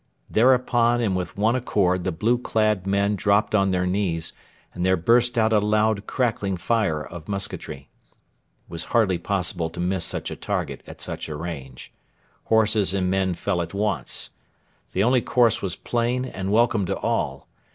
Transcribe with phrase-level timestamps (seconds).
[0.31, 4.33] Thereupon and with one accord the blue clad men dropped on their knees,
[4.73, 7.87] and there burst out a loud, crackling fire of musketry.
[8.07, 8.11] It
[8.67, 11.93] was hardly possible to miss such a target at such a range.
[12.45, 14.31] Horses and men fell at once.
[14.93, 17.47] The only course was plain and welcome to all.